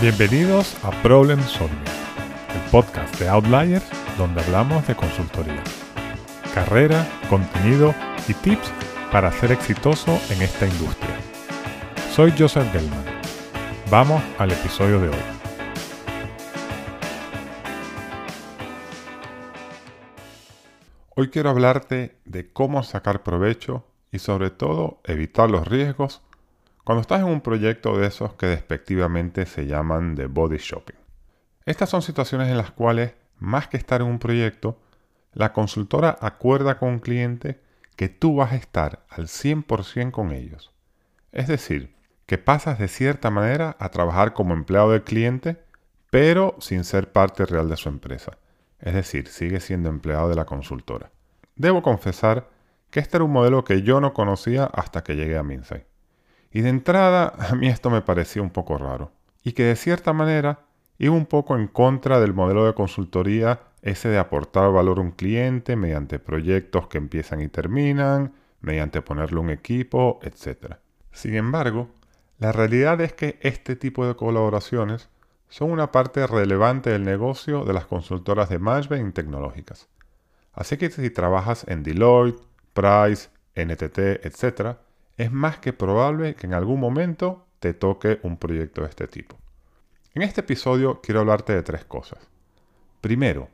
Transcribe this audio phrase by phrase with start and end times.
[0.00, 1.78] Bienvenidos a Problem Solving,
[2.52, 3.84] el podcast de Outliers
[4.18, 5.62] donde hablamos de consultoría,
[6.52, 7.94] carrera, contenido
[8.28, 8.70] y tips
[9.12, 11.16] para ser exitoso en esta industria.
[12.12, 13.04] Soy Joseph Gelman.
[13.88, 15.34] Vamos al episodio de hoy.
[21.14, 26.23] Hoy quiero hablarte de cómo sacar provecho y sobre todo evitar los riesgos
[26.84, 30.96] cuando estás en un proyecto de esos que despectivamente se llaman de body shopping.
[31.64, 34.78] Estas son situaciones en las cuales, más que estar en un proyecto,
[35.32, 37.60] la consultora acuerda con un cliente
[37.96, 40.72] que tú vas a estar al 100% con ellos.
[41.32, 41.94] Es decir,
[42.26, 45.64] que pasas de cierta manera a trabajar como empleado del cliente,
[46.10, 48.38] pero sin ser parte real de su empresa.
[48.78, 51.10] Es decir, sigue siendo empleado de la consultora.
[51.56, 52.48] Debo confesar
[52.90, 55.86] que este era un modelo que yo no conocía hasta que llegué a Minsay.
[56.54, 59.10] Y de entrada a mí esto me parecía un poco raro.
[59.42, 60.60] Y que de cierta manera
[60.98, 65.10] iba un poco en contra del modelo de consultoría ese de aportar valor a un
[65.10, 70.76] cliente mediante proyectos que empiezan y terminan, mediante ponerle un equipo, etc.
[71.10, 71.88] Sin embargo,
[72.38, 75.10] la realidad es que este tipo de colaboraciones
[75.48, 79.88] son una parte relevante del negocio de las consultoras de management tecnológicas.
[80.52, 82.40] Así que si trabajas en Deloitte,
[82.72, 84.78] Price, NTT, etc.,
[85.16, 89.36] es más que probable que en algún momento te toque un proyecto de este tipo.
[90.14, 92.28] En este episodio quiero hablarte de tres cosas.
[93.00, 93.48] Primero,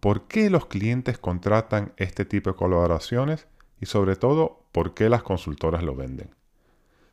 [0.00, 3.46] ¿por qué los clientes contratan este tipo de colaboraciones?
[3.80, 6.34] Y sobre todo, ¿por qué las consultoras lo venden?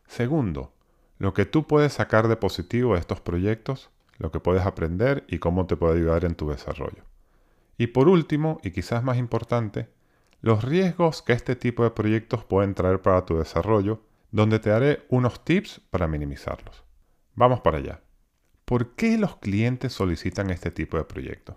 [0.07, 0.73] Segundo,
[1.17, 5.39] lo que tú puedes sacar de positivo de estos proyectos lo que puedes aprender y
[5.39, 7.03] cómo te puede ayudar en tu desarrollo.
[7.77, 9.89] Y por último, y quizás más importante,
[10.41, 15.05] los riesgos que este tipo de proyectos pueden traer para tu desarrollo, donde te daré
[15.09, 16.83] unos tips para minimizarlos.
[17.35, 18.01] Vamos para allá.
[18.65, 21.55] ¿Por qué los clientes solicitan este tipo de proyectos?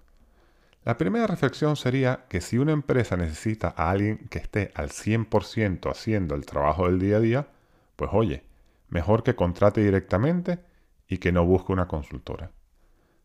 [0.84, 5.90] La primera reflexión sería que si una empresa necesita a alguien que esté al 100%
[5.90, 7.48] haciendo el trabajo del día a día,
[7.96, 8.44] pues oye,
[8.88, 10.58] mejor que contrate directamente
[11.06, 12.52] y que no busque una consultora.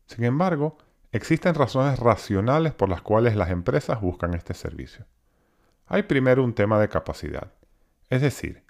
[0.06, 0.76] Sin embargo,
[1.12, 5.06] existen razones racionales por las cuales las empresas buscan este servicio.
[5.86, 7.52] Hay primero un tema de capacidad,
[8.10, 8.64] es decir,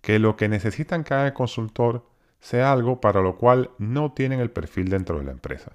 [0.00, 2.06] que lo que necesitan cada consultor
[2.38, 5.72] sea algo para lo cual no tienen el perfil dentro de la empresa.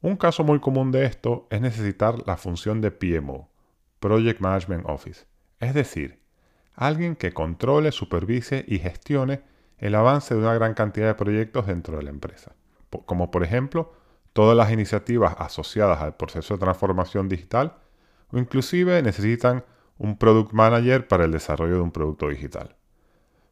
[0.00, 3.50] Un caso muy común de esto es necesitar la función de PMO,
[4.00, 5.26] Project Management Office,
[5.60, 6.20] es decir,
[6.74, 9.42] alguien que controle, supervise y gestione
[9.78, 12.52] el avance de una gran cantidad de proyectos dentro de la empresa,
[13.06, 13.92] como por ejemplo
[14.32, 17.76] todas las iniciativas asociadas al proceso de transformación digital
[18.30, 19.64] o inclusive necesitan
[19.98, 22.76] un product manager para el desarrollo de un producto digital.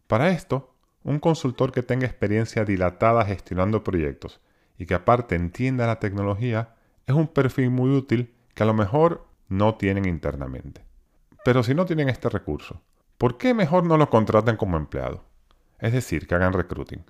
[0.07, 4.41] Para esto, un consultor que tenga experiencia dilatada gestionando proyectos
[4.79, 6.75] y que aparte entienda la tecnología
[7.07, 10.85] es un perfil muy útil que a lo mejor no tienen internamente.
[11.45, 12.83] Pero si no tienen este recurso,
[13.19, 15.25] ¿por qué mejor no lo contratan como empleado?
[15.79, 17.05] es decir, que hagan recruiting.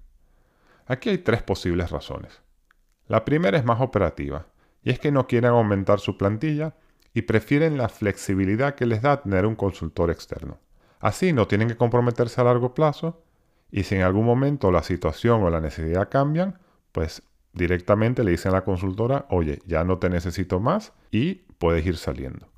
[0.87, 2.43] Aquí hay tres posibles razones.
[3.09, 4.47] La primera es más operativa,
[4.83, 6.75] y es que no quieren aumentar su plantilla
[7.17, 10.59] y prefieren la flexibilidad que les da tener un consultor externo.
[11.01, 13.23] Así no tienen que comprometerse a largo plazo
[13.71, 16.59] y si en algún momento la situación o la necesidad cambian,
[16.93, 17.23] pues
[17.55, 21.97] directamente le dicen a la consultora, oye, ya no te necesito más y puedes ir
[21.97, 22.49] saliendo.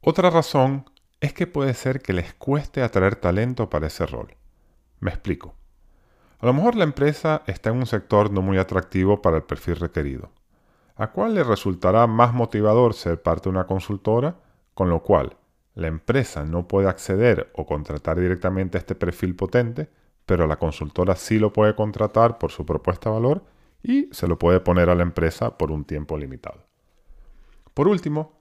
[0.00, 0.88] Otra razón
[1.20, 4.36] es que puede ser que les cueste atraer talento para ese rol.
[5.00, 5.54] Me explico.
[6.38, 9.76] A lo mejor la empresa está en un sector no muy atractivo para el perfil
[9.76, 10.32] requerido,
[10.98, 14.36] a cual le resultará más motivador ser parte de una consultora,
[14.74, 15.36] con lo cual
[15.74, 19.88] la empresa no puede acceder o contratar directamente a este perfil potente,
[20.26, 23.44] pero la consultora sí lo puede contratar por su propuesta de valor
[23.80, 26.66] y se lo puede poner a la empresa por un tiempo limitado.
[27.74, 28.36] Por último,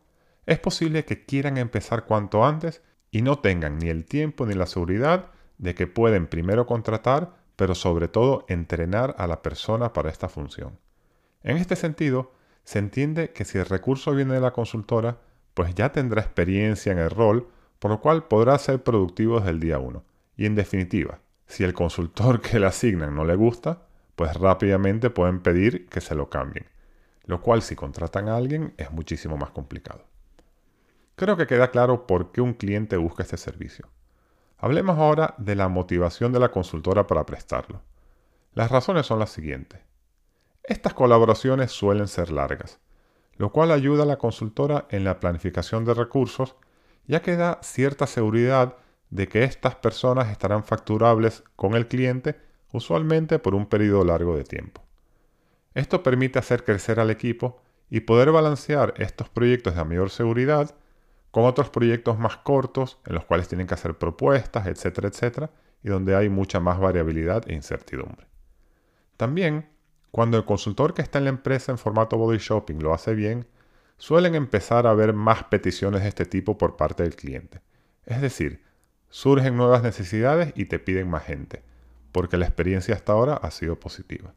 [0.48, 4.66] es posible que quieran empezar cuanto antes y no tengan ni el tiempo ni la
[4.66, 5.30] seguridad
[5.60, 10.80] de que pueden primero contratar, pero sobre todo entrenar a la persona para esta función.
[11.44, 12.32] En este sentido,
[12.68, 15.20] se entiende que si el recurso viene de la consultora,
[15.54, 17.48] pues ya tendrá experiencia en el rol,
[17.80, 20.04] por lo cual podrá ser productivo desde el día 1.
[20.36, 23.84] Y en definitiva, si el consultor que le asignan no le gusta,
[24.18, 26.66] pues rápidamente pueden pedir que se lo cambien,
[27.24, 30.04] lo cual si contratan a alguien es muchísimo más complicado.
[31.16, 33.88] Creo que queda claro por qué un cliente busca este servicio.
[34.58, 37.82] Hablemos ahora de la motivación de la consultora para prestarlo.
[38.54, 39.87] Las razones son las siguientes.
[40.68, 42.80] Estas colaboraciones suelen ser largas,
[43.38, 46.58] lo cual ayuda a la consultora en la planificación de recursos,
[47.08, 48.76] ya que da cierta seguridad
[49.10, 52.36] de que estas personas estarán facturables con el cliente
[52.74, 54.84] usualmente por un periodo largo de tiempo.
[55.74, 60.76] Esto permite hacer crecer al equipo y poder balancear estos proyectos de mayor seguridad
[61.32, 65.50] con otros proyectos más cortos en los cuales tienen que hacer propuestas, etcétera, etcétera,
[65.82, 68.28] y donde hay mucha más variabilidad e incertidumbre.
[69.16, 69.77] También,
[70.18, 73.46] cuando el consultor que está en la empresa en formato body shopping lo hace bien,
[74.00, 77.62] suelen empezar a haber más peticiones de este tipo por parte del cliente.
[78.04, 78.64] Es decir,
[79.10, 81.62] surgen nuevas necesidades y te piden más gente,
[82.12, 84.34] porque la experiencia hasta ahora ha sido positiva.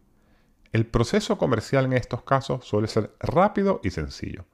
[0.70, 4.44] El proceso comercial en estos casos suele ser rápido y sencillo,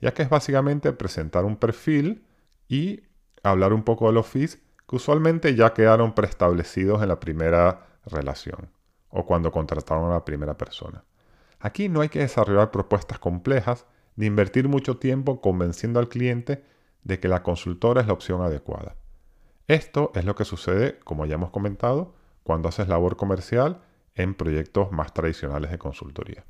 [0.00, 2.24] ya que es básicamente presentar un perfil
[2.66, 3.04] y
[3.44, 8.81] hablar un poco de los fees que usualmente ya quedaron preestablecidos en la primera relación
[9.12, 11.04] o cuando contrataron a la primera persona.
[11.60, 13.86] Aquí no hay que desarrollar propuestas complejas
[14.16, 16.64] ni invertir mucho tiempo convenciendo al cliente
[17.04, 18.96] de que la consultora es la opción adecuada.
[19.68, 23.82] Esto es lo que sucede, como ya hemos comentado, cuando haces labor comercial
[24.14, 26.44] en proyectos más tradicionales de consultoría.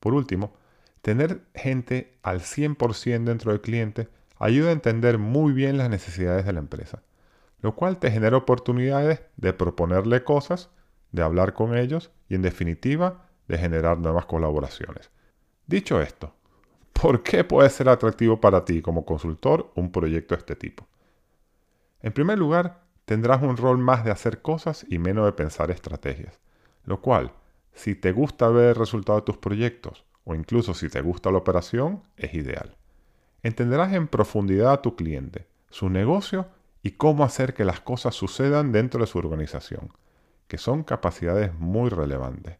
[0.00, 0.54] Por último,
[1.02, 4.08] tener gente al 100% dentro del cliente
[4.38, 7.02] ayuda a entender muy bien las necesidades de la empresa,
[7.60, 10.70] lo cual te genera oportunidades de proponerle cosas,
[11.12, 15.10] de hablar con ellos y en definitiva de generar nuevas colaboraciones.
[15.66, 16.34] Dicho esto,
[16.92, 20.86] ¿por qué puede ser atractivo para ti como consultor un proyecto de este tipo?
[22.02, 26.40] En primer lugar, tendrás un rol más de hacer cosas y menos de pensar estrategias.
[26.84, 27.32] Lo cual,
[27.72, 31.38] si te gusta ver el resultado de tus proyectos o incluso si te gusta la
[31.38, 32.76] operación, es ideal.
[33.42, 36.48] Entenderás en profundidad a tu cliente, su negocio
[36.82, 39.92] y cómo hacer que las cosas sucedan dentro de su organización,
[40.50, 42.58] que son capacidades muy relevantes.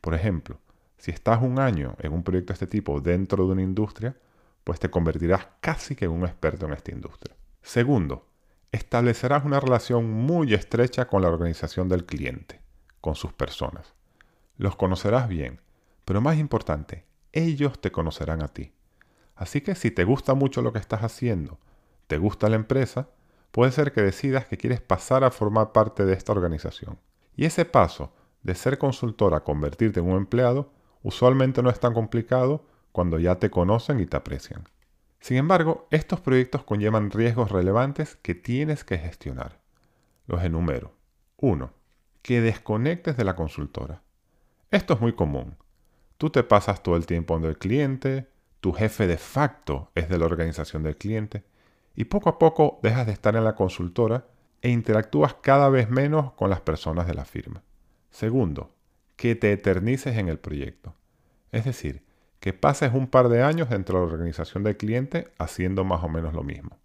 [0.00, 0.60] Por ejemplo,
[0.96, 4.16] si estás un año en un proyecto de este tipo dentro de una industria,
[4.62, 7.34] pues te convertirás casi que en un experto en esta industria.
[7.60, 8.28] Segundo,
[8.70, 12.60] establecerás una relación muy estrecha con la organización del cliente
[13.00, 13.92] con sus personas.
[14.56, 15.60] Los conocerás bien,
[16.04, 18.72] pero más importante, ellos te conocerán a ti.
[19.34, 21.58] Así que si te gusta mucho lo que estás haciendo,
[22.06, 23.08] te gusta la empresa,
[23.50, 27.00] puede ser que decidas que quieres pasar a formar parte de esta organización.
[27.36, 28.12] Y ese paso
[28.42, 33.36] de ser consultor a convertirte en un empleado usualmente no es tan complicado cuando ya
[33.36, 34.68] te conocen y te aprecian.
[35.20, 39.60] Sin embargo, estos proyectos conllevan riesgos relevantes que tienes que gestionar.
[40.26, 40.92] Los enumero.
[41.36, 41.82] 1
[42.22, 44.02] que desconectes de la consultora.
[44.70, 45.56] Esto es muy común.
[46.16, 48.28] Tú te pasas todo el tiempo donde el cliente,
[48.60, 51.44] tu jefe de facto es de la organización del cliente,
[51.94, 54.28] y poco a poco dejas de estar en la consultora
[54.62, 57.62] e interactúas cada vez menos con las personas de la firma.
[58.10, 58.74] Segundo,
[59.16, 60.94] que te eternices en el proyecto.
[61.50, 62.04] Es decir,
[62.40, 66.08] que pases un par de años dentro de la organización del cliente haciendo más o
[66.08, 66.78] menos lo mismo.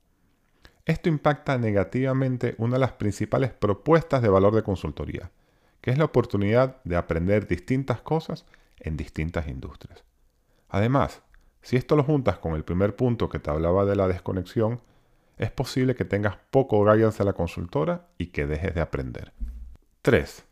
[0.86, 5.32] Esto impacta negativamente una de las principales propuestas de valor de consultoría,
[5.82, 8.46] que es la oportunidad de aprender distintas cosas
[8.80, 10.04] en distintas industrias.
[10.70, 11.22] Además,
[11.62, 14.82] si esto lo juntas con el primer punto que te hablaba de la desconexión,
[15.38, 19.34] es posible que tengas poco guidance a la consultora y que dejes de aprender.
[20.02, 20.46] 3.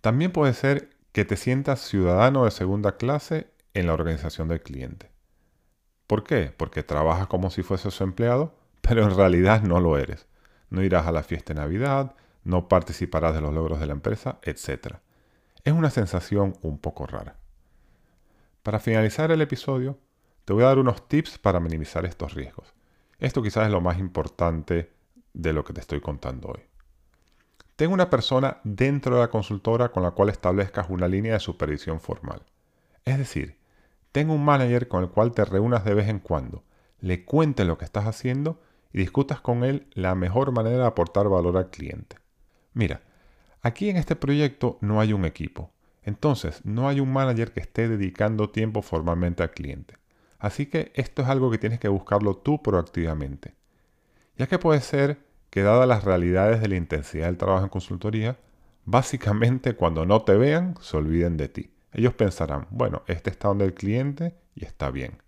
[0.00, 5.10] También puede ser que te sientas ciudadano de segunda clase en la organización del cliente.
[6.06, 6.52] ¿Por qué?
[6.56, 10.26] Porque trabajas como si fuese su empleado pero en realidad no lo eres.
[10.68, 14.38] No irás a la fiesta de Navidad, no participarás de los logros de la empresa,
[14.42, 14.96] etc.
[15.64, 17.36] Es una sensación un poco rara.
[18.62, 19.98] Para finalizar el episodio,
[20.44, 22.74] te voy a dar unos tips para minimizar estos riesgos.
[23.22, 24.90] Esto quizás es lo más importante
[25.32, 26.64] de lo que te estoy contando hoy.
[27.76, 32.00] Tengo una persona dentro de la consultora con la cual establezcas una línea de supervisión
[32.00, 32.42] formal.
[33.04, 33.58] Es decir,
[34.10, 36.64] tengo un manager con el cual te reúnas de vez en cuando,
[36.98, 38.60] le cuentes lo que estás haciendo
[38.92, 42.16] y discutas con él la mejor manera de aportar valor al cliente.
[42.74, 43.02] Mira,
[43.60, 45.70] aquí en este proyecto no hay un equipo,
[46.02, 50.01] entonces no hay un manager que esté dedicando tiempo formalmente al cliente.
[50.42, 53.54] Así que esto es algo que tienes que buscarlo tú proactivamente.
[54.36, 55.20] Ya que puede ser
[55.50, 58.36] que dadas las realidades de la intensidad del trabajo en consultoría,
[58.84, 61.70] básicamente cuando no te vean se olviden de ti.
[61.92, 65.22] Ellos pensarán, bueno, este está donde el cliente y está bien.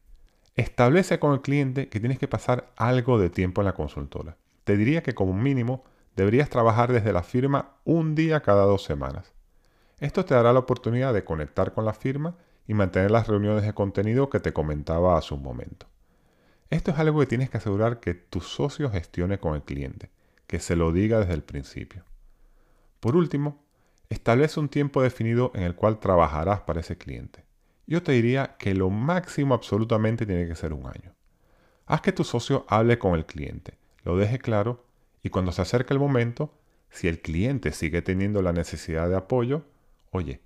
[0.56, 4.36] Establece con el cliente que tienes que pasar algo de tiempo en la consultora.
[4.64, 5.84] Te diría que como mínimo
[6.16, 9.32] deberías trabajar desde la firma un día cada dos semanas.
[10.00, 12.34] Esto te dará la oportunidad de conectar con la firma
[12.66, 15.86] y mantener las reuniones de contenido que te comentaba hace un momento.
[16.70, 20.10] Esto es algo que tienes que asegurar que tu socio gestione con el cliente,
[20.46, 22.04] que se lo diga desde el principio.
[23.00, 23.62] Por último,
[24.08, 27.44] establece un tiempo definido en el cual trabajarás para ese cliente.
[27.86, 31.14] Yo te diría que lo máximo absolutamente tiene que ser un año.
[31.86, 34.86] Haz que tu socio hable con el cliente, lo deje claro
[35.22, 36.54] y cuando se acerque el momento,
[36.90, 39.64] si el cliente sigue teniendo la necesidad de apoyo,
[40.10, 40.40] oye,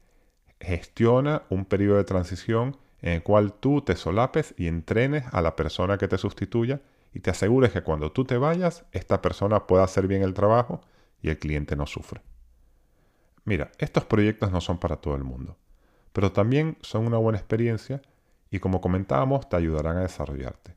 [0.60, 5.56] gestiona un periodo de transición en el cual tú te solapes y entrenes a la
[5.56, 6.80] persona que te sustituya
[7.12, 10.80] y te asegures que cuando tú te vayas, esta persona pueda hacer bien el trabajo
[11.22, 12.22] y el cliente no sufre.
[13.44, 15.56] Mira, estos proyectos no son para todo el mundo,
[16.12, 18.02] pero también son una buena experiencia
[18.50, 20.76] y como comentábamos te ayudarán a desarrollarte.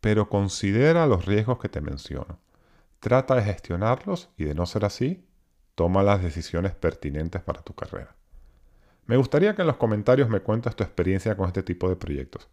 [0.00, 2.38] Pero considera los riesgos que te menciono.
[2.98, 5.24] Trata de gestionarlos y de no ser así,
[5.74, 8.16] toma las decisiones pertinentes para tu carrera.
[9.06, 12.48] Me gustaría que en los comentarios me cuentes tu experiencia con este tipo de proyectos.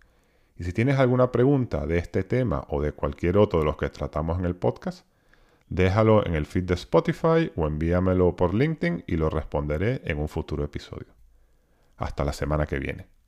[0.58, 3.90] Y si tienes alguna pregunta de este tema o de cualquier otro de los que
[3.90, 5.06] tratamos en el podcast,
[5.70, 10.28] déjalo en el feed de Spotify o envíamelo por LinkedIn y lo responderé en un
[10.28, 11.08] futuro episodio.
[11.98, 13.19] Hasta la semana que viene.